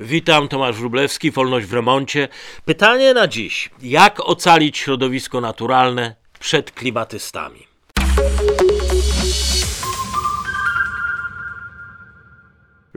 [0.00, 2.28] Witam, Tomasz Wróblewski, Wolność w remoncie.
[2.64, 3.70] Pytanie na dziś.
[3.82, 7.67] Jak ocalić środowisko naturalne przed klimatystami?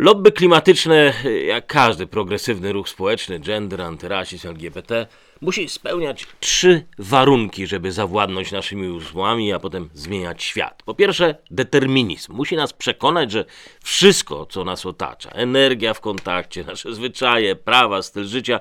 [0.01, 1.13] Lobby klimatyczne,
[1.45, 5.07] jak każdy progresywny ruch społeczny, gender, antyrasizm, LGBT,
[5.41, 10.83] musi spełniać trzy warunki, żeby zawładnąć naszymi umysłami, a potem zmieniać świat.
[10.85, 12.33] Po pierwsze, determinizm.
[12.33, 13.45] Musi nas przekonać, że
[13.83, 18.59] wszystko, co nas otacza, energia w kontakcie, nasze zwyczaje, prawa, styl życia,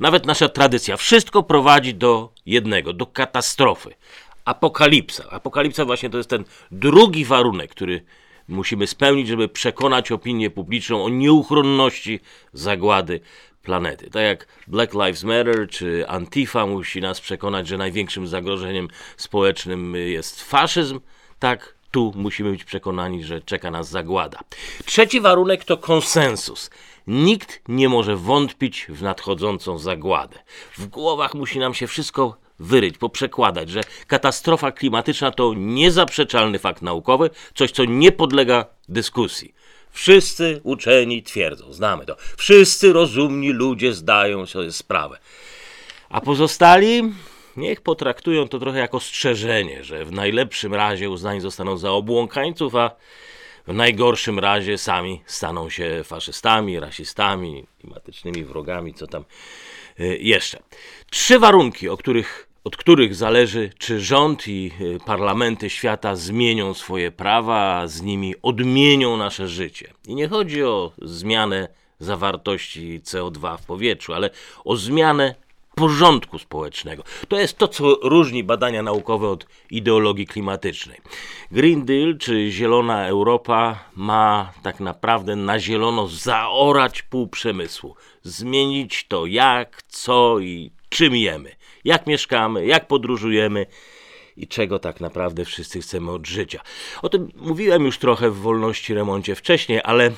[0.00, 3.94] nawet nasza tradycja, wszystko prowadzi do jednego, do katastrofy.
[4.44, 5.24] Apokalipsa.
[5.30, 8.04] Apokalipsa właśnie to jest ten drugi warunek, który
[8.48, 12.20] musimy spełnić, żeby przekonać opinię publiczną o nieuchronności
[12.52, 13.20] zagłady
[13.62, 14.10] planety.
[14.10, 20.42] Tak jak Black Lives Matter czy Antifa musi nas przekonać, że największym zagrożeniem społecznym jest
[20.42, 21.00] faszyzm,
[21.38, 24.38] tak tu musimy być przekonani, że czeka nas zagłada.
[24.84, 26.70] Trzeci warunek to konsensus.
[27.06, 30.38] Nikt nie może wątpić w nadchodzącą zagładę.
[30.78, 37.30] W głowach musi nam się wszystko wyryć, poprzekładać, że katastrofa klimatyczna to niezaprzeczalny fakt naukowy,
[37.54, 39.54] coś co nie podlega dyskusji.
[39.90, 42.16] Wszyscy uczeni twierdzą, znamy to.
[42.36, 45.18] Wszyscy rozumni ludzie zdają sobie sprawę.
[46.08, 47.02] A pozostali
[47.56, 52.90] niech potraktują to trochę jako strzeżenie, że w najlepszym razie uznani zostaną za obłąkańców, a
[53.66, 59.24] w najgorszym razie sami staną się faszystami, rasistami, klimatycznymi wrogami, co tam
[60.18, 60.62] jeszcze.
[61.10, 67.10] Trzy warunki, o których od których zależy, czy rząd i y, parlamenty świata zmienią swoje
[67.10, 69.92] prawa, a z nimi odmienią nasze życie.
[70.06, 74.30] I nie chodzi o zmianę zawartości CO2 w powietrzu, ale
[74.64, 75.34] o zmianę
[75.74, 77.02] porządku społecznego.
[77.28, 81.00] To jest to, co różni badania naukowe od ideologii klimatycznej.
[81.50, 89.26] Green Deal czy Zielona Europa ma tak naprawdę na zielono zaorać pół przemysłu, zmienić to
[89.26, 93.66] jak, co i czym jemy jak mieszkamy, jak podróżujemy
[94.36, 96.60] i czego tak naprawdę wszyscy chcemy od życia.
[97.02, 100.12] O tym mówiłem już trochę w wolności remoncie wcześniej, ale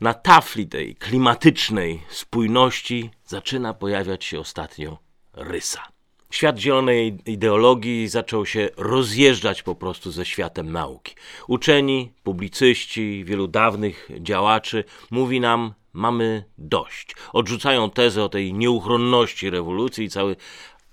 [0.00, 4.98] na tafli tej klimatycznej spójności zaczyna pojawiać się ostatnio
[5.32, 5.82] rysa.
[6.30, 11.14] Świat zielonej ideologii zaczął się rozjeżdżać po prostu ze światem nauki.
[11.48, 17.16] Uczeni, publicyści, wielu dawnych działaczy mówi nam, mamy dość.
[17.32, 20.36] Odrzucają tezę o tej nieuchronności rewolucji i cały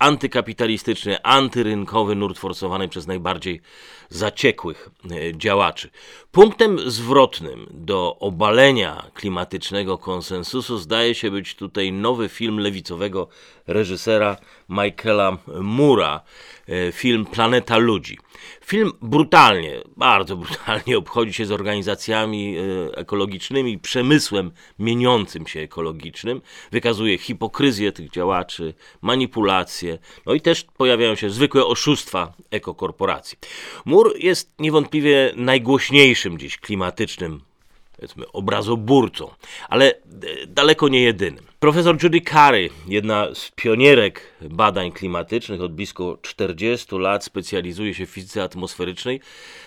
[0.01, 3.61] antykapitalistyczny, antyrynkowy nurt forsowany przez najbardziej
[4.09, 5.89] zaciekłych e, działaczy.
[6.31, 13.27] Punktem zwrotnym do obalenia klimatycznego konsensusu zdaje się być tutaj nowy film lewicowego
[13.67, 14.37] reżysera
[14.69, 16.21] Michaela Mura,
[16.91, 18.17] film Planeta Ludzi.
[18.65, 22.61] Film brutalnie, bardzo brutalnie obchodzi się z organizacjami e,
[22.97, 26.41] ekologicznymi, przemysłem mieniącym się ekologicznym.
[26.71, 33.37] Wykazuje hipokryzję tych działaczy, manipulacje, no i też pojawiają się zwykłe oszustwa ekokorporacji.
[33.85, 37.50] Mur jest niewątpliwie najgłośniejszym dziś klimatycznym
[38.33, 39.29] obrazoburcą,
[39.69, 39.95] ale e,
[40.47, 41.51] daleko nie jedynym.
[41.59, 48.09] Profesor Judy Carey, jedna z pionierek badań klimatycznych, od blisko 40 lat specjalizuje się w
[48.09, 49.21] fizyce atmosferycznej.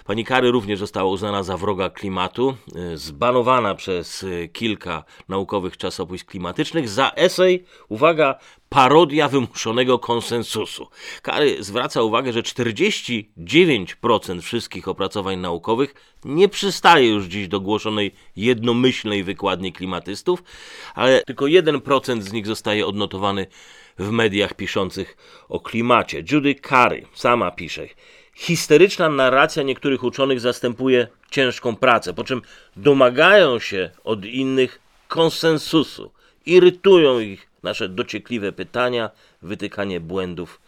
[0.05, 6.27] Pani Carey również została uznana za wroga klimatu, e, zbanowana przez e, kilka naukowych czasopism
[6.27, 8.39] klimatycznych za esej, uwaga,
[8.74, 10.88] parodia wymuszonego konsensusu.
[11.22, 19.24] Kary zwraca uwagę, że 49% wszystkich opracowań naukowych nie przystaje już dziś do głoszonej jednomyślnej
[19.24, 20.42] wykładni klimatystów,
[20.94, 23.46] ale tylko 1% z nich zostaje odnotowany
[23.98, 25.16] w mediach piszących
[25.48, 26.24] o klimacie.
[26.32, 27.86] Judy Carey sama pisze.
[28.34, 32.42] Histeryczna narracja niektórych uczonych zastępuje ciężką pracę, po czym
[32.76, 36.10] domagają się od innych konsensusu,
[36.46, 39.10] irytują ich nasze dociekliwe pytania,
[39.42, 40.60] wytykanie błędów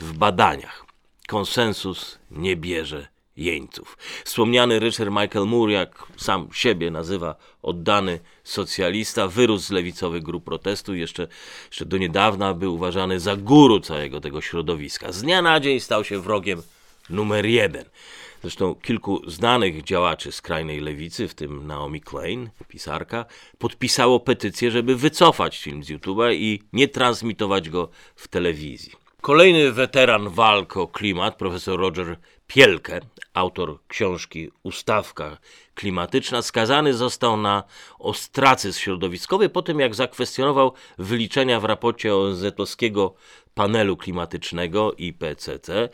[0.00, 0.86] w badaniach.
[1.28, 3.06] Konsensus nie bierze
[3.36, 3.98] jeńców.
[4.24, 10.94] Wspomniany Richard Michael Moore, jak sam siebie nazywa oddany socjalista, wyrósł z lewicowych grup protestu
[10.94, 11.28] jeszcze,
[11.66, 15.12] jeszcze do niedawna był uważany za guru całego tego środowiska.
[15.12, 16.62] Z dnia na dzień stał się wrogiem
[17.10, 17.84] numer jeden.
[18.42, 23.24] Zresztą kilku znanych działaczy skrajnej lewicy, w tym Naomi Klein, pisarka,
[23.58, 28.92] podpisało petycję, żeby wycofać film z YouTube'a i nie transmitować go w telewizji.
[29.20, 32.16] Kolejny weteran walk o klimat, profesor Roger
[32.46, 33.00] Pielke,
[33.34, 35.38] autor książki Ustawka
[35.74, 37.62] klimatyczna, skazany został na
[37.98, 43.14] ostracyzm środowiskowy po tym, jak zakwestionował wyliczenia w raporcie ONZ-owskiego
[43.54, 45.88] panelu klimatycznego IPCC,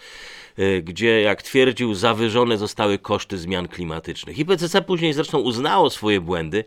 [0.59, 4.39] y, gdzie, jak twierdził, zawyżone zostały koszty zmian klimatycznych.
[4.39, 6.65] IPCC później zresztą uznało swoje błędy,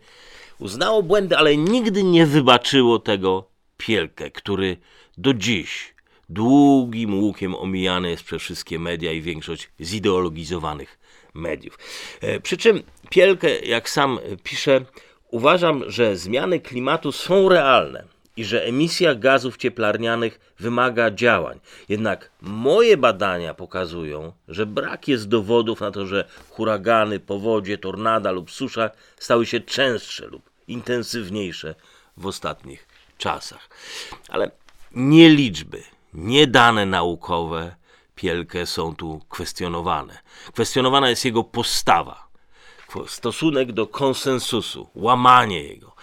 [0.62, 4.78] Uznało błędy, ale nigdy nie wybaczyło tego Pielkę, który
[5.18, 5.94] do dziś
[6.30, 11.00] długim łukiem omijany jest przez wszystkie media i większość zideologizowanych
[11.34, 11.78] mediów.
[12.22, 14.82] E, przy czym Pielkę, jak sam pisze,
[15.32, 18.04] uważam, że zmiany klimatu są realne
[18.38, 21.60] i że emisja gazów cieplarnianych wymaga działań.
[21.90, 28.52] Jednak moje badania pokazują, że brak jest dowodów na to, że huragany, powodzie, tornada lub
[28.52, 31.76] susza stały się częstsze lub intensywniejsze
[32.18, 32.88] w ostatnich
[33.18, 33.70] czasach.
[34.30, 34.52] Ale
[34.92, 37.76] nie liczby, nie dane naukowe
[38.22, 40.18] Pielkę są tu kwestionowane.
[40.54, 42.28] Kwestionowana jest jego postawa,
[43.08, 45.96] stosunek do konsensusu, łamanie jego.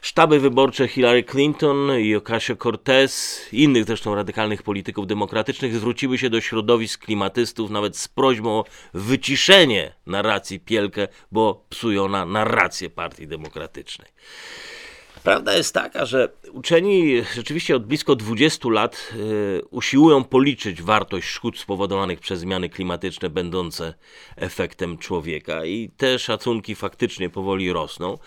[0.00, 7.04] Sztaby wyborcze Hillary Clinton i Ocasio-Cortez, innych zresztą radykalnych polityków demokratycznych zwróciły się do środowisk
[7.04, 14.08] klimatystów nawet z prośbą o wyciszenie narracji Pielkę, bo psują ona narrację Partii Demokratycznej.
[15.22, 21.58] Prawda jest taka, że uczeni rzeczywiście od blisko 20 lat y, usiłują policzyć wartość szkód
[21.58, 23.94] spowodowanych przez zmiany klimatyczne, będące
[24.36, 28.18] efektem człowieka, i te szacunki faktycznie powoli rosną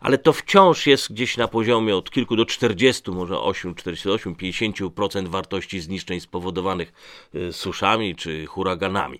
[0.00, 5.28] ale to wciąż jest gdzieś na poziomie od kilku do 40, może 8, 48, 50%
[5.28, 6.92] wartości zniszczeń spowodowanych
[7.34, 9.18] y, suszami czy huraganami.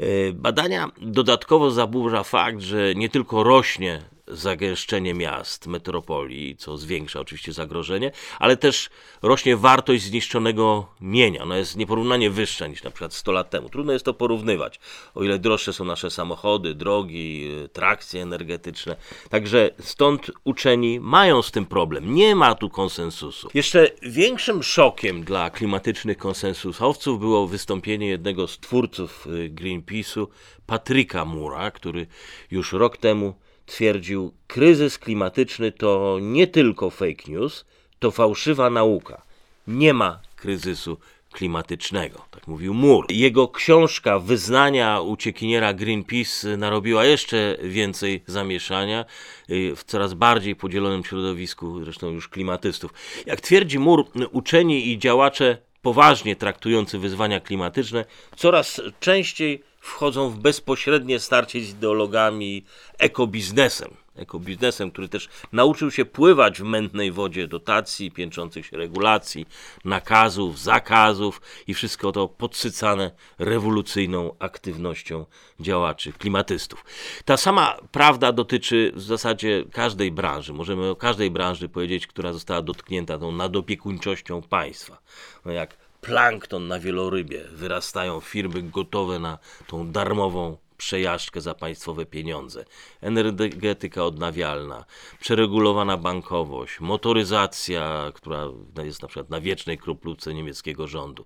[0.00, 7.52] Y, badania dodatkowo zaburza fakt, że nie tylko rośnie zagęszczenie miast, metropolii, co zwiększa oczywiście
[7.52, 8.90] zagrożenie, ale też
[9.22, 11.42] rośnie wartość zniszczonego mienia.
[11.42, 13.68] Ona jest nieporównanie wyższa niż na przykład 100 lat temu.
[13.68, 14.80] Trudno jest to porównywać,
[15.14, 18.96] o ile droższe są nasze samochody, drogi, trakcje energetyczne.
[19.30, 22.14] Także stąd uczeni mają z tym problem.
[22.14, 23.48] Nie ma tu konsensusu.
[23.54, 30.26] Jeszcze większym szokiem dla klimatycznych konsensusowców było wystąpienie jednego z twórców y, Greenpeace'u,
[30.66, 32.06] Patryka Mura, który
[32.50, 33.34] już rok temu
[33.70, 37.64] twierdził, kryzys klimatyczny to nie tylko fake news,
[37.98, 39.22] to fałszywa nauka.
[39.66, 40.98] Nie ma kryzysu
[41.32, 43.06] klimatycznego, tak mówił Mur.
[43.08, 49.04] Jego książka Wyznania uciekiniera Greenpeace narobiła jeszcze więcej zamieszania
[49.50, 52.92] y, w coraz bardziej podzielonym środowisku, zresztą już klimatystów.
[53.26, 58.04] Jak twierdzi Mur, uczeni i działacze poważnie traktujący wyzwania klimatyczne
[58.36, 62.64] coraz częściej wchodzą w bezpośrednie starcie z ideologami
[62.98, 63.96] ekobiznesem.
[64.20, 69.46] Ekobiznesem, który też nauczył się pływać w mętnej wodzie dotacji, piętrzących się regulacji,
[69.84, 75.26] nakazów, zakazów i wszystko to podsycane rewolucyjną aktywnością
[75.60, 76.84] działaczy, klimatystów.
[77.24, 80.52] Ta sama prawda dotyczy w zasadzie każdej branży.
[80.52, 84.98] Możemy o każdej branży powiedzieć, która została dotknięta tą nadopiekuńczością państwa.
[85.44, 92.64] No jak plankton na wielorybie, wyrastają firmy gotowe na tą darmową przejażdżkę za państwowe pieniądze,
[93.00, 94.84] energetyka odnawialna,
[95.20, 98.48] przeregulowana bankowość, motoryzacja, która
[98.84, 101.24] jest na przykład na wiecznej kroplówce niemieckiego rządu.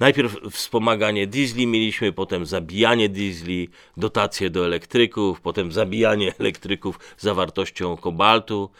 [0.00, 8.70] Najpierw wspomaganie diesli mieliśmy, potem zabijanie diesli, dotacje do elektryków, potem zabijanie elektryków zawartością kobaltu,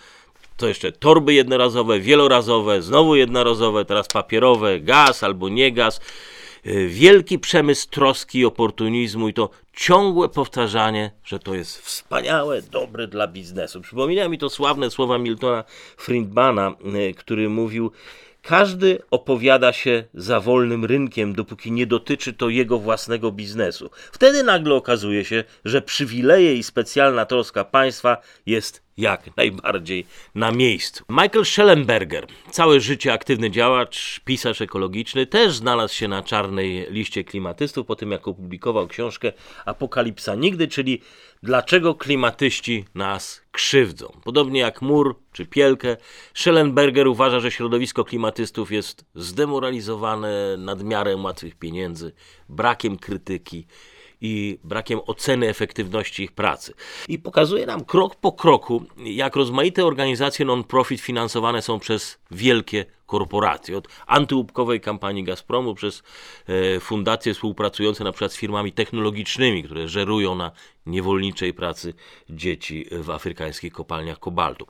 [0.56, 6.00] to jeszcze torby jednorazowe, wielorazowe, znowu jednorazowe, teraz papierowe, gaz albo nie gaz.
[6.67, 13.06] Y, wielki przemysł troski i oportunizmu i to ciągłe powtarzanie, że to jest wspaniałe, dobre
[13.09, 13.81] dla biznesu.
[13.81, 15.64] Przypomina mi to sławne słowa Miltona
[15.97, 16.75] Friedmana,
[17.11, 17.93] y, który mówił,
[18.43, 23.91] każdy opowiada się za wolnym rynkiem, dopóki nie dotyczy to jego własnego biznesu.
[24.13, 31.05] Wtedy nagle okazuje się, że przywileje i specjalna troska państwa jest jak najbardziej na miejscu.
[31.08, 37.87] Michael Schellenberger, całe życie aktywny działacz, pisarz ekologiczny, też znalazł się na czarnej liście klimatystów
[37.87, 39.32] po tym, jak opublikował książkę
[39.65, 41.01] Apokalipsa Nigdy, czyli
[41.44, 44.13] Dlaczego klimatyści nas krzywdzą?
[44.25, 45.96] Podobnie jak Mur czy Pielkę,
[46.34, 52.13] Schellenberger uważa, że środowisko klimatystów jest zdemoralizowane nadmiarem łatwych pieniędzy,
[52.49, 53.67] brakiem krytyki
[54.22, 56.74] i brakiem oceny efektywności ich pracy.
[57.08, 63.77] I pokazuje nam krok po kroku, jak rozmaite organizacje non-profit finansowane są przez wielkie korporacje.
[63.77, 66.03] Od antyłupkowej kampanii Gazpromu przez
[66.49, 70.51] e, fundacje współpracujące na przykład z firmami technologicznymi, które żerują na
[70.87, 71.95] niewolniczej pracy
[72.31, 74.67] dzieci w afrykańskich kopalniach kobaltu.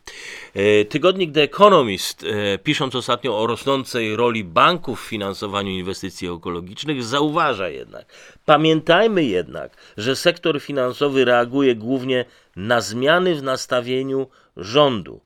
[0.54, 7.04] E, tygodnik The Economist, e, pisząc ostatnio o rosnącej roli banków w finansowaniu inwestycji ekologicznych,
[7.04, 8.12] zauważa jednak,
[8.44, 12.24] pamiętajmy jednak, że sektor finansowy reaguje głównie
[12.56, 15.20] na zmiany w nastawieniu rządu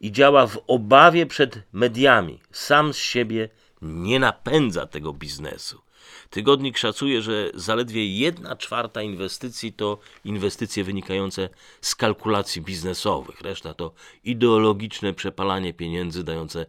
[0.00, 2.40] i działa w obawie przed mediami.
[2.52, 3.48] Sam z siebie
[3.82, 5.82] nie napędza tego biznesu.
[6.30, 11.48] Tygodnik szacuje, że zaledwie 1 czwarta inwestycji to inwestycje wynikające
[11.80, 13.40] z kalkulacji biznesowych.
[13.40, 13.92] Reszta to
[14.24, 16.66] ideologiczne przepalanie pieniędzy dające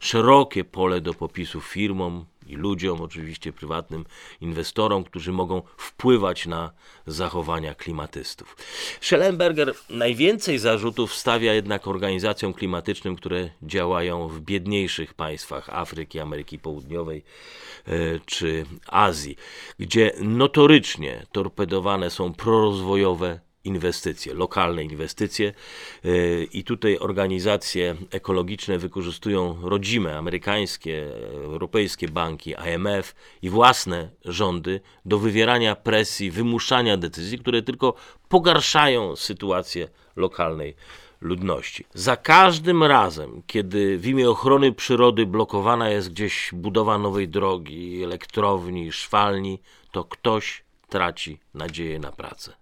[0.00, 4.04] szerokie pole do popisu firmom, i ludziom, oczywiście prywatnym
[4.40, 6.70] inwestorom, którzy mogą wpływać na
[7.06, 8.56] zachowania klimatystów.
[9.00, 17.24] Schellenberger najwięcej zarzutów stawia jednak organizacjom klimatycznym, które działają w biedniejszych państwach Afryki, Ameryki Południowej
[17.86, 17.92] e,
[18.26, 19.36] czy Azji,
[19.78, 25.52] gdzie notorycznie torpedowane są prorozwojowe inwestycje, lokalne inwestycje
[26.04, 35.18] y, i tutaj organizacje ekologiczne wykorzystują rodzime amerykańskie, europejskie banki, IMF i własne rządy do
[35.18, 37.94] wywierania presji, wymuszania decyzji, które tylko
[38.28, 40.74] pogarszają sytuację lokalnej
[41.22, 41.84] ludności.
[41.94, 48.92] Za każdym razem, kiedy w imię ochrony przyrody blokowana jest gdzieś budowa nowej drogi, elektrowni,
[48.92, 49.58] szwalni,
[49.90, 52.52] to ktoś traci nadzieję na pracę.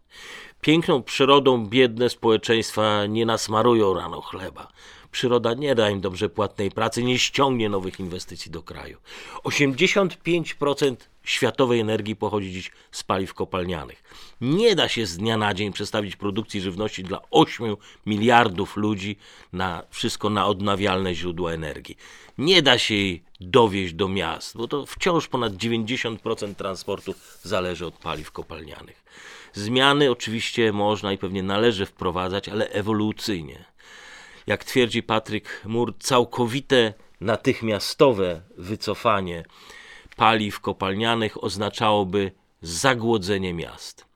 [0.60, 4.68] Piękną przyrodą biedne społeczeństwa nie nasmarują rano chleba.
[5.10, 8.98] Przyroda nie da im dobrze płatnej pracy, nie ściągnie nowych inwestycji do kraju.
[9.44, 14.02] 85% światowej energii pochodzi dziś z paliw kopalnianych.
[14.40, 17.76] Nie da się z dnia na dzień przestawić produkcji żywności dla 8
[18.06, 19.16] miliardów ludzi
[19.52, 21.96] na wszystko na odnawialne źródła energii.
[22.38, 27.94] Nie da się jej dowieść do miast, bo to wciąż ponad 90% transportu zależy od
[27.94, 29.04] paliw kopalnianych.
[29.52, 33.69] Zmiany oczywiście można i pewnie należy wprowadzać, ale ewolucyjnie.
[34.46, 39.44] Jak twierdzi Patryk Mur, całkowite natychmiastowe wycofanie
[40.16, 42.32] paliw kopalnianych oznaczałoby
[42.62, 44.10] zagłodzenie miast.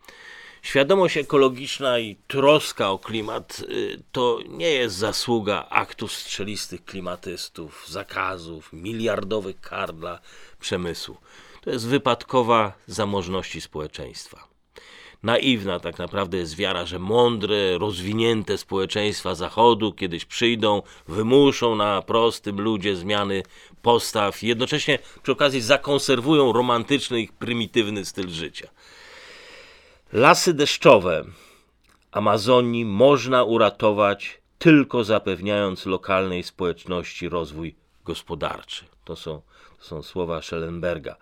[0.62, 8.72] Świadomość ekologiczna i troska o klimat y, to nie jest zasługa aktów strzelistych klimatystów, zakazów,
[8.72, 10.20] miliardowych kar dla
[10.60, 11.16] przemysłu.
[11.60, 14.53] To jest wypadkowa zamożności społeczeństwa.
[15.24, 22.60] Naiwna tak naprawdę jest wiara, że mądre, rozwinięte społeczeństwa Zachodu kiedyś przyjdą, wymuszą na prostym
[22.60, 23.42] ludzie zmiany
[23.82, 28.68] postaw i jednocześnie przy okazji zakonserwują romantyczny i prymitywny styl życia.
[30.12, 31.24] Lasy deszczowe
[32.12, 38.84] Amazonii można uratować tylko zapewniając lokalnej społeczności rozwój gospodarczy.
[39.04, 39.42] To są,
[39.84, 41.16] są słowa Schellenberga.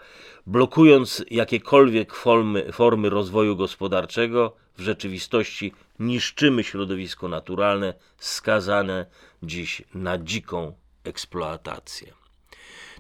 [0.46, 9.06] Blokując jakiekolwiek formy, formy rozwoju gospodarczego, w rzeczywistości niszczymy środowisko naturalne skazane
[9.42, 10.72] dziś na dziką
[11.04, 12.12] eksploatację.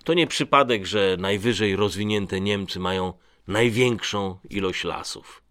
[0.04, 3.12] To nie przypadek, że najwyżej rozwinięte Niemcy mają
[3.48, 5.42] największą ilość lasów.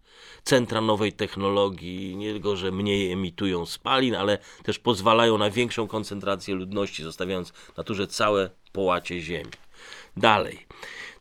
[0.44, 6.54] Centra nowej technologii nie tylko, że mniej emitują spalin, ale też pozwalają na większą koncentrację
[6.54, 9.50] ludności, zostawiając naturze całe połacie ziemi.
[10.16, 10.66] Dalej,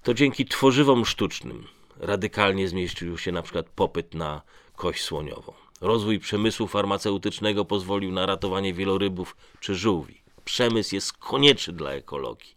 [0.03, 1.67] to dzięki tworzywom sztucznym
[1.98, 4.41] radykalnie zmieścił się na przykład popyt na
[4.75, 5.53] kość słoniową.
[5.81, 10.21] Rozwój przemysłu farmaceutycznego pozwolił na ratowanie wielorybów czy żółwi.
[10.45, 12.55] Przemysł jest konieczny dla ekologii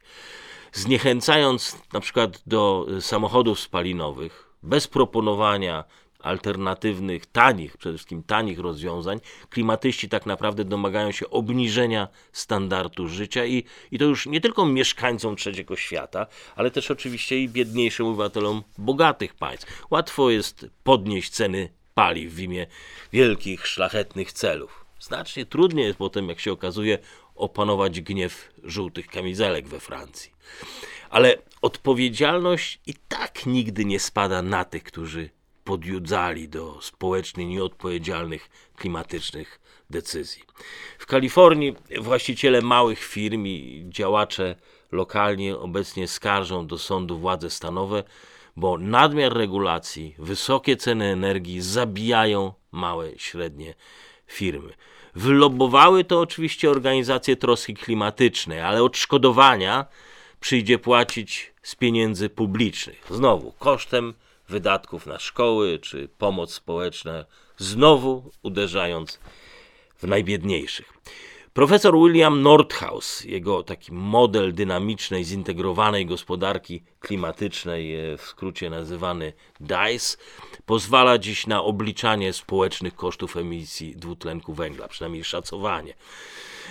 [0.75, 5.85] zniechęcając na przykład do samochodów spalinowych, bez proponowania
[6.25, 13.65] alternatywnych, tanich, przede wszystkim tanich rozwiązań, klimatyści tak naprawdę domagają się obniżenia standardu życia i,
[13.91, 16.27] i to już nie tylko mieszkańcom trzeciego świata,
[16.57, 19.83] ale też oczywiście i biedniejszym obywatelom bogatych państw.
[19.91, 22.67] Łatwo jest podnieść ceny paliw w imię
[23.13, 24.85] wielkich, szlachetnych celów.
[25.01, 26.99] Znacznie trudniej jest potem, jak się okazuje,
[27.35, 30.33] opanować gniew żółtych kamizelek we Francji.
[31.11, 35.31] Ale odpowiedzialność i tak nigdy nie spada na tych, którzy
[35.65, 40.43] podjudzali do społecznie nieodpowiedzialnych klimatycznych decyzji.
[40.99, 44.57] W Kalifornii właściciele małych firm i działacze
[44.93, 48.05] lokalnie obecnie skarżą do sądu władze stanowe,
[48.57, 53.75] bo nadmiar regulacji, wysokie ceny energii zabijają małe średnie
[54.27, 54.73] firmy.
[55.15, 59.87] Wylobowały to oczywiście organizacje troski klimatycznej, ale odszkodowania
[60.41, 63.07] przyjdzie płacić z pieniędzy publicznych.
[63.11, 64.15] Znowu kosztem
[64.49, 67.25] wydatków na szkoły czy pomoc społeczna,
[67.57, 69.19] znowu uderzając
[69.97, 70.93] w najbiedniejszych.
[71.55, 80.17] Profesor William Nordhaus, jego taki model dynamicznej, zintegrowanej gospodarki klimatycznej, e, w skrócie nazywany DICE,
[80.67, 85.95] pozwala dziś na obliczanie społecznych kosztów emisji dwutlenku węgla, przynajmniej szacowanie.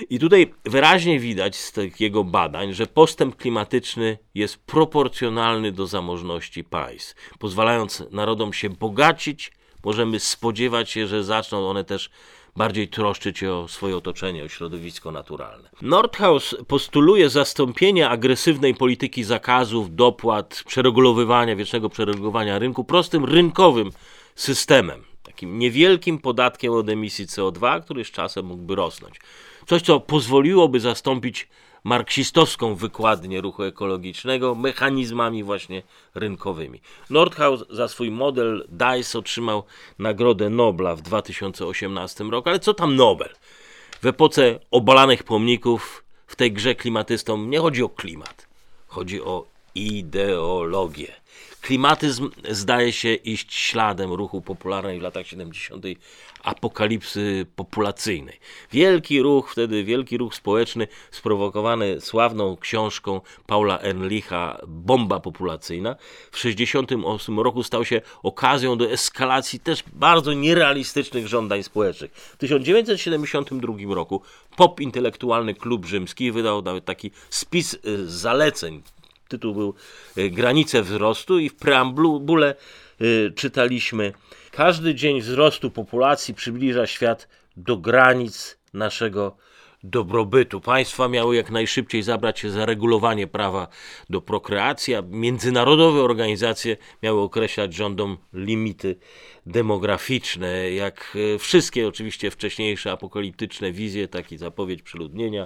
[0.09, 7.15] I tutaj wyraźnie widać z takiego badań, że postęp klimatyczny jest proporcjonalny do zamożności państw.
[7.39, 9.51] Pozwalając narodom się bogacić,
[9.83, 12.09] możemy spodziewać się, że zaczną one też
[12.55, 15.69] bardziej troszczyć się o swoje otoczenie, o środowisko naturalne.
[15.81, 23.91] Nordhaus postuluje zastąpienie agresywnej polityki zakazów, dopłat, przeregulowywania, wiecznego przeregulowania rynku prostym rynkowym
[24.35, 29.19] systemem, takim niewielkim podatkiem od emisji CO2, który z czasem mógłby rosnąć.
[29.67, 31.47] Coś, co pozwoliłoby zastąpić
[31.83, 35.83] marksistowską wykładnię ruchu ekologicznego mechanizmami właśnie
[36.15, 36.81] rynkowymi.
[37.09, 39.63] Nordhaus za swój model DICE otrzymał
[39.99, 43.29] Nagrodę Nobla w 2018 roku, ale co tam Nobel?
[44.01, 48.47] W epoce obalanych pomników w tej grze klimatystom nie chodzi o klimat,
[48.87, 51.13] chodzi o ideologię.
[51.63, 55.85] Klimatyzm zdaje się iść śladem ruchu popularnej w latach 70.
[56.43, 58.39] apokalipsy populacyjnej.
[58.71, 65.95] Wielki ruch, wtedy wielki ruch społeczny sprowokowany sławną książką Paula Ernlicha Bomba populacyjna
[66.31, 72.11] w 68 roku stał się okazją do eskalacji też bardzo nierealistycznych żądań społecznych.
[72.11, 74.21] W 1972 roku
[74.57, 78.81] pop intelektualny klub rzymski wydał nawet taki spis y, zaleceń
[79.27, 79.73] tytuł był
[80.17, 82.55] y, Granice wzrostu i w preambule
[83.01, 84.13] y, czytaliśmy
[84.55, 87.27] Każdy dzień wzrostu populacji przybliża świat
[87.57, 89.37] do granic naszego
[89.83, 90.61] dobrobytu.
[90.61, 93.67] Państwa miały jak najszybciej zabrać się za regulowanie prawa
[94.09, 98.95] do prokreacji, a międzynarodowe organizacje miały określać rządom limity
[99.45, 100.71] demograficzne.
[100.71, 105.43] Jak y, wszystkie oczywiście wcześniejsze apokaliptyczne wizje, tak i zapowiedź przeludnienia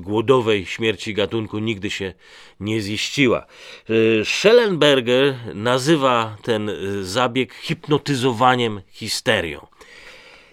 [0.00, 2.12] głodowej śmierci gatunku nigdy się
[2.60, 3.40] nie ziściła.
[3.40, 9.66] E, Schellenberger nazywa ten e, zabieg hipnotyzowaniem histerią.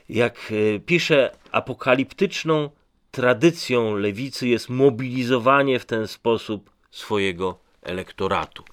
[0.09, 2.69] Jak e, pisze, apokaliptyczną
[3.11, 8.63] tradycją lewicy jest mobilizowanie w ten sposób swojego elektoratu.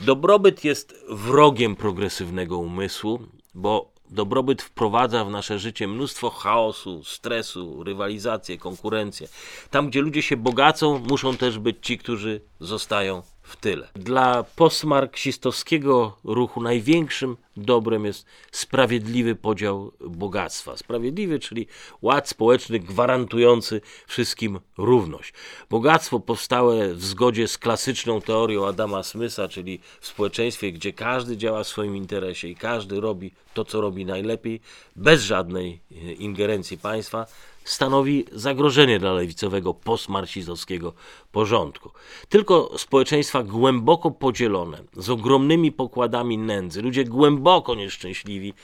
[0.00, 3.22] Dobrobyt jest wrogiem progresywnego umysłu,
[3.54, 9.28] bo Dobrobyt wprowadza w nasze życie mnóstwo chaosu, stresu, rywalizację, konkurencję.
[9.70, 13.88] Tam, gdzie ludzie się bogacą, muszą też być ci, którzy zostają w tyle.
[13.94, 20.76] Dla postmarksistowskiego ruchu największym dobrem jest sprawiedliwy podział bogactwa.
[20.76, 21.66] Sprawiedliwy, czyli
[22.02, 25.32] ład społeczny gwarantujący wszystkim równość.
[25.70, 31.64] Bogactwo powstałe w zgodzie z klasyczną teorią Adama Smitha, czyli w społeczeństwie, gdzie każdy działa
[31.64, 34.60] w swoim interesie i każdy robi to, co robi najlepiej,
[34.96, 37.26] bez żadnej e, ingerencji państwa,
[37.66, 40.92] stanowi zagrożenie dla lewicowego postmarksistowskiego
[41.32, 41.90] porządku.
[42.28, 48.54] Tylko społeczeństwa głęboko podzielone, z ogromnymi pokładami nędzy, ludzie głęboko nieszczęśliwi,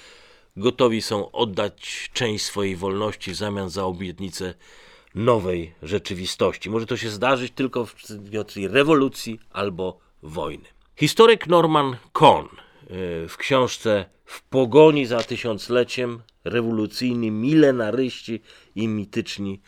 [0.56, 4.54] gotowi są oddać część swojej wolności w zamian za obietnicę
[5.14, 6.70] nowej rzeczywistości.
[6.70, 10.64] Może to się zdarzyć tylko w sytuacji rewolucji albo wojny.
[10.96, 18.40] Historyk Norman Cohn e, w książce W pogoni za tysiącleciem rewolucyjni milenaryści
[18.74, 19.60] i mityczni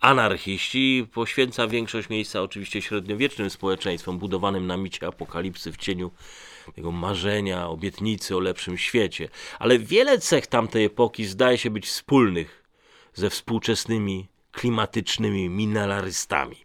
[0.00, 1.06] anarchiści.
[1.12, 6.10] Poświęca większość miejsca oczywiście średniowiecznym społeczeństwom budowanym na micie apokalipsy w cieniu
[6.74, 9.28] tego marzenia, obietnicy o lepszym świecie.
[9.58, 12.64] Ale wiele cech tamtej epoki zdaje się być wspólnych
[13.14, 16.56] ze współczesnymi klimatycznymi mineralistami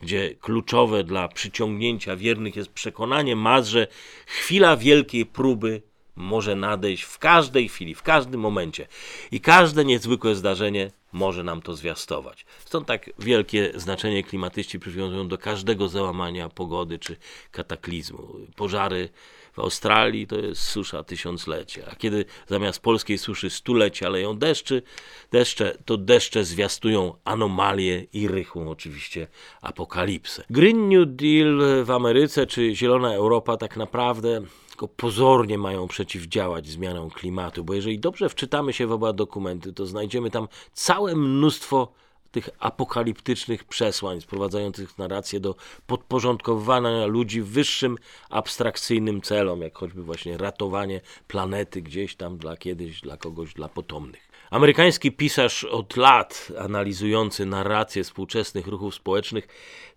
[0.00, 3.86] gdzie kluczowe dla przyciągnięcia wiernych jest przekonanie mas, że
[4.26, 5.82] chwila wielkiej próby
[6.18, 8.86] może nadejść w każdej chwili, w każdym momencie.
[9.30, 12.46] I każde niezwykłe zdarzenie może nam to zwiastować.
[12.64, 17.16] Stąd tak wielkie znaczenie klimatyści przywiązują do każdego załamania pogody czy
[17.50, 18.36] kataklizmu.
[18.56, 19.08] Pożary
[19.52, 24.82] w Australii to jest susza tysiąclecia, a kiedy zamiast polskiej suszy stulecia leją deszczy,
[25.30, 29.26] deszcze, to deszcze zwiastują anomalie i rychłą oczywiście
[29.62, 30.44] apokalipsę.
[30.50, 34.42] Green New Deal w Ameryce czy Zielona Europa tak naprawdę
[34.78, 39.86] tylko pozornie mają przeciwdziałać zmianom klimatu, bo jeżeli dobrze wczytamy się w oba dokumenty, to
[39.86, 41.92] znajdziemy tam całe mnóstwo
[42.30, 45.54] tych apokaliptycznych przesłań sprowadzających narrację do
[45.86, 47.96] podporządkowywania ludzi wyższym
[48.30, 54.27] abstrakcyjnym celom, jak choćby właśnie ratowanie planety gdzieś tam dla kiedyś, dla kogoś, dla potomnych.
[54.50, 59.48] Amerykański pisarz od lat analizujący narrację współczesnych ruchów społecznych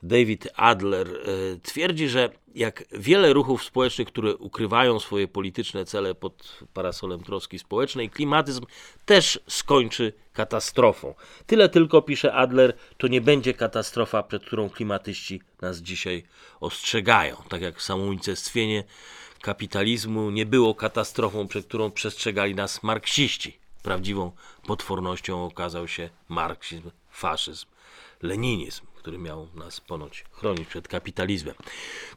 [0.03, 6.59] David Adler e, twierdzi, że jak wiele ruchów społecznych, które ukrywają swoje polityczne cele pod
[6.73, 8.65] parasolem troski społecznej, klimatyzm
[9.05, 11.13] też skończy katastrofą.
[11.45, 16.23] Tyle tylko, pisze Adler, to nie będzie katastrofa, przed którą klimatyści nas dzisiaj
[16.59, 17.35] ostrzegają.
[17.49, 18.83] Tak jak samo unicestwienie
[19.41, 23.60] kapitalizmu nie było katastrofą, przed którą przestrzegali nas marksiści.
[23.83, 24.31] Prawdziwą
[24.67, 27.67] potwornością okazał się marksizm, faszyzm,
[28.21, 31.55] leninizm który miał nas ponoć chronić przed kapitalizmem.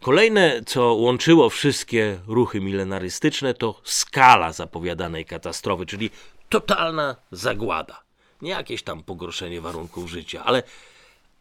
[0.00, 6.10] Kolejne, co łączyło wszystkie ruchy milenarystyczne, to skala zapowiadanej katastrofy, czyli
[6.48, 8.02] totalna zagłada.
[8.42, 10.62] Nie jakieś tam pogorszenie warunków życia, ale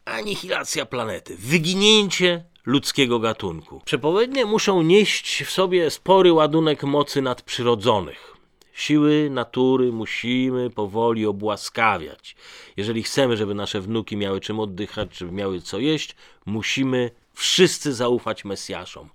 [0.04, 3.80] anihilacja planety, wyginięcie ludzkiego gatunku.
[3.84, 8.33] Przepowiednie muszą nieść w sobie spory ładunek mocy nadprzyrodzonych.
[8.74, 12.36] Siły natury musimy powoli obłaskawiać.
[12.76, 18.44] Jeżeli chcemy, żeby nasze wnuki miały czym oddychać, żeby miały co jeść, musimy wszyscy zaufać
[18.44, 19.08] Mesjaszom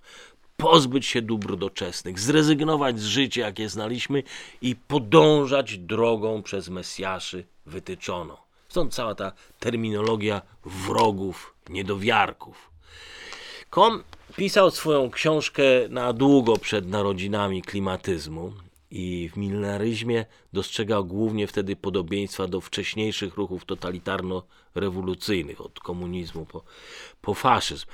[0.60, 4.22] pozbyć się dóbr doczesnych, zrezygnować z życia, jakie znaliśmy
[4.62, 8.36] i podążać drogą przez Mesjaszy wytyczoną.
[8.68, 12.70] Stąd cała ta terminologia wrogów, niedowiarków.
[13.70, 14.02] Kom
[14.36, 18.52] pisał swoją książkę na długo przed narodzinami klimatyzmu
[18.90, 26.64] i w milenaryzmie dostrzegał głównie wtedy podobieństwa do wcześniejszych ruchów totalitarno-rewolucyjnych, od komunizmu po,
[27.22, 27.86] po faszyzm.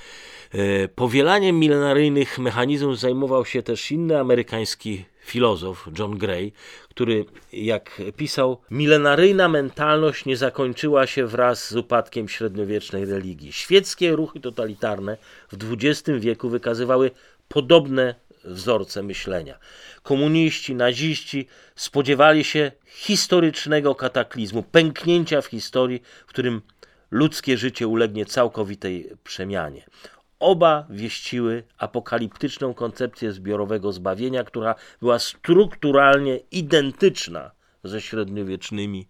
[0.53, 6.51] E, powielaniem milenaryjnych mechanizmów zajmował się też inny amerykański filozof, John Gray,
[6.89, 13.53] który, jak pisał, milenaryjna mentalność nie zakończyła się wraz z upadkiem średniowiecznej religii.
[13.53, 15.17] Świeckie ruchy totalitarne
[15.51, 17.11] w XX wieku wykazywały
[17.47, 18.15] podobne
[18.47, 19.59] wzorce myślenia.
[20.03, 26.61] Komuniści, naziści spodziewali się historycznego kataklizmu, pęknięcia w historii, w którym
[27.11, 29.85] ludzkie życie ulegnie całkowitej przemianie.
[30.39, 37.51] Oba wieściły apokaliptyczną koncepcję zbiorowego zbawienia, która była strukturalnie identyczna
[37.83, 39.07] ze średniowiecznymi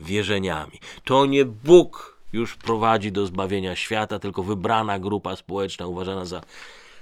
[0.00, 0.80] wierzeniami.
[1.04, 6.40] To nie Bóg już prowadzi do zbawienia świata, tylko wybrana grupa społeczna uważana za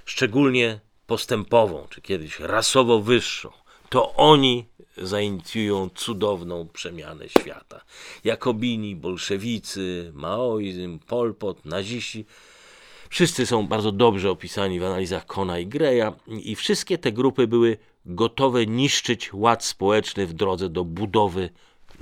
[0.05, 3.51] szczególnie postępową, czy kiedyś rasowo wyższą,
[3.89, 7.81] to oni zainicjują cudowną przemianę świata.
[8.25, 12.27] Jakobini, bolszewicy, maoizm, Polpot, naziści,
[13.11, 17.79] wszyscy są bardzo dobrze opisani w analizach Kona i Greya i wszystkie te grupy były
[18.07, 21.51] gotowe niszczyć ład społeczny w drodze do budowy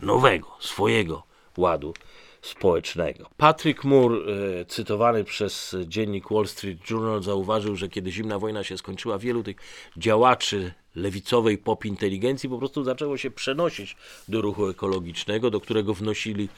[0.03, 1.23] nowego, swojego
[1.57, 1.95] ładu
[2.43, 3.31] społecznego.
[3.37, 4.17] Patrick Moore,
[4.61, 9.43] e, cytowany przez dziennik Wall Street Journal, zauważył, że kiedy zimna wojna się skończyła, wielu
[9.43, 9.57] tych
[9.97, 13.97] działaczy lewicowej pop inteligencji po prostu zaczęło się przenosić
[14.29, 16.49] do ruchu ekologicznego, do którego wnosili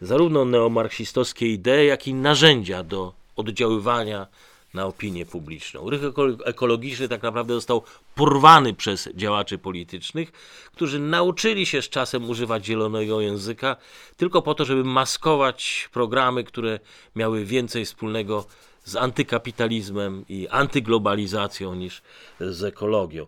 [0.00, 4.26] zarówno neomarksistowskie idee, jak i narzędzia do oddziaływania
[4.74, 5.90] na opinię publiczną.
[5.90, 6.00] Ruch
[6.44, 7.82] ekologiczny tak naprawdę został
[8.14, 10.32] porwany przez działaczy politycznych,
[10.74, 13.76] którzy nauczyli się z czasem używać zielonego języka
[14.16, 16.80] tylko po to, żeby maskować programy, które
[17.16, 18.46] miały więcej wspólnego
[18.84, 22.02] z antykapitalizmem i antyglobalizacją niż
[22.40, 23.26] z ekologią.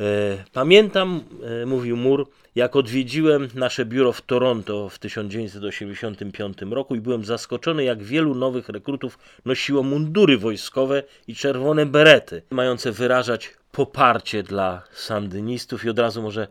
[0.00, 1.20] E, pamiętam,
[1.62, 7.84] e, mówił Mur, jak odwiedziłem nasze biuro w Toronto w 1985 roku i byłem zaskoczony,
[7.84, 15.84] jak wielu nowych rekrutów nosiło mundury wojskowe i czerwone berety, mające wyrażać poparcie dla sandynistów.
[15.84, 16.48] I od razu może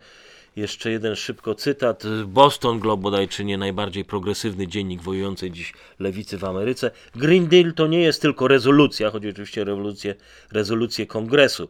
[0.56, 2.04] jeszcze jeden szybko cytat.
[2.26, 6.92] Boston Globe bodajże nie najbardziej progresywny dziennik wojującej dziś lewicy w Ameryce.
[7.16, 10.16] Green Deal to nie jest tylko rezolucja, chodzi oczywiście o rewolucję,
[10.52, 11.68] rezolucję kongresu.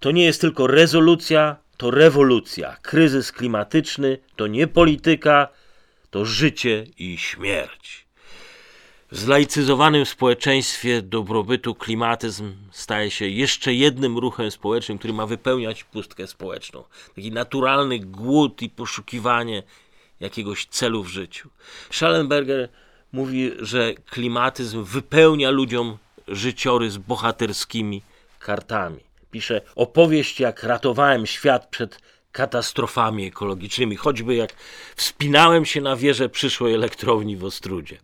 [0.00, 2.76] To nie jest tylko rezolucja, to rewolucja.
[2.82, 5.48] Kryzys klimatyczny to nie polityka,
[6.10, 8.08] to życie i śmierć.
[9.12, 16.26] W zlaicyzowanym społeczeństwie dobrobytu klimatyzm staje się jeszcze jednym ruchem społecznym, który ma wypełniać pustkę
[16.26, 16.84] społeczną.
[17.14, 19.62] Taki naturalny głód i poszukiwanie
[20.20, 21.50] jakiegoś celu w życiu.
[21.90, 22.68] Schallenberger
[23.12, 28.02] mówi, że klimatyzm wypełnia ludziom życiorys bohaterskimi
[28.38, 29.07] kartami.
[29.30, 32.00] Pisze opowieść, jak ratowałem świat przed
[32.32, 34.54] katastrofami ekologicznymi, choćby jak
[34.96, 37.98] wspinałem się na wieżę przyszłej elektrowni w Ostrudzie.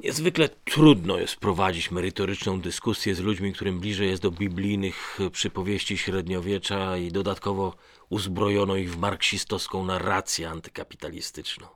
[0.00, 6.96] Niezwykle trudno jest prowadzić merytoryczną dyskusję z ludźmi, którym bliżej jest do biblijnych przypowieści średniowiecza
[6.96, 7.74] i dodatkowo
[8.08, 11.66] uzbrojono ich w marksistowską narrację antykapitalistyczną.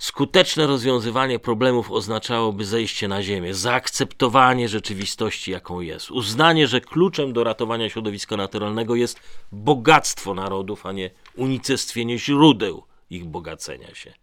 [0.00, 7.44] Skuteczne rozwiązywanie problemów oznaczałoby zejście na ziemię, zaakceptowanie rzeczywistości, jaką jest, uznanie, że kluczem do
[7.44, 9.20] ratowania środowiska naturalnego jest
[9.52, 14.14] bogactwo narodów, a nie unicestwienie źródeł ich bogacenia się.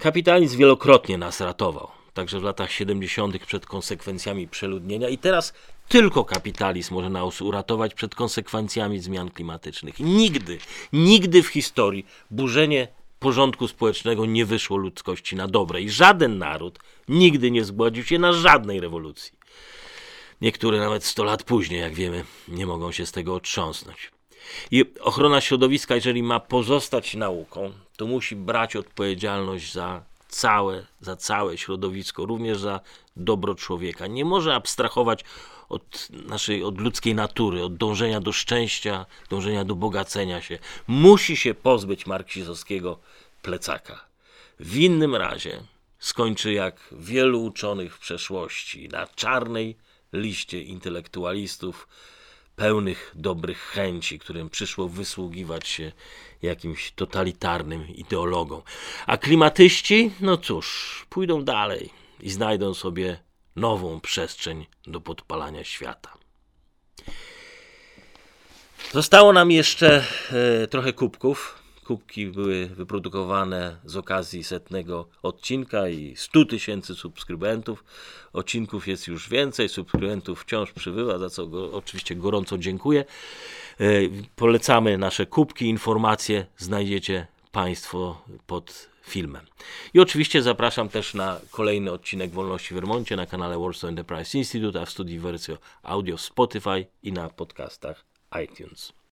[0.00, 3.38] Kapitalizm wielokrotnie nas ratował, także w latach 70.
[3.46, 5.52] przed konsekwencjami przeludnienia, i teraz
[5.88, 10.00] tylko kapitalizm może nas uratować przed konsekwencjami zmian klimatycznych.
[10.00, 10.58] Nigdy,
[10.92, 16.78] nigdy w historii burzenie porządku społecznego nie wyszło ludzkości na dobre i żaden naród
[17.08, 19.32] nigdy nie zgładził się na żadnej rewolucji.
[20.40, 24.10] Niektóre nawet 100 lat później, jak wiemy, nie mogą się z tego otrząsnąć.
[24.70, 31.58] I ochrona środowiska, jeżeli ma pozostać nauką, to musi brać odpowiedzialność za całe, za całe
[31.58, 32.80] środowisko, również za
[33.16, 34.06] dobro człowieka.
[34.06, 35.24] Nie może abstrahować
[35.70, 40.58] od naszej, od ludzkiej natury, od dążenia do szczęścia, dążenia do bogacenia się.
[40.86, 42.98] Musi się pozbyć marksistowskiego
[43.42, 44.04] plecaka.
[44.60, 45.62] W innym razie
[45.98, 49.76] skończy jak wielu uczonych w przeszłości na czarnej
[50.12, 51.88] liście intelektualistów
[52.56, 55.92] pełnych dobrych chęci, którym przyszło wysługiwać się
[56.42, 58.62] jakimś totalitarnym ideologom.
[59.06, 63.18] A klimatyści, no cóż, pójdą dalej i znajdą sobie
[63.56, 66.20] nową przestrzeń do podpalania świata.
[68.92, 70.04] Zostało nam jeszcze
[70.62, 71.56] e, trochę kubków.
[71.84, 77.84] Kubki były wyprodukowane z okazji setnego odcinka i 100 tysięcy subskrybentów.
[78.32, 83.04] Odcinków jest już więcej, subskrybentów wciąż przybywa, za co go, oczywiście gorąco dziękuję.
[83.80, 83.84] E,
[84.36, 89.46] polecamy nasze kubki, informacje znajdziecie Państwo pod filmem.
[89.94, 94.80] I oczywiście zapraszam też na kolejny odcinek Wolności w Remoncie na kanale Warsaw Enterprise Institute,
[94.80, 98.04] a w studii wersji audio Spotify i na podcastach
[98.44, 98.99] iTunes.